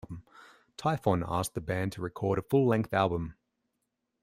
Tyfon 0.79 1.23
asked 1.29 1.53
the 1.53 1.61
band 1.61 1.91
to 1.91 2.01
record 2.01 2.39
a 2.39 2.41
full-length 2.41 2.91
album. 2.91 3.35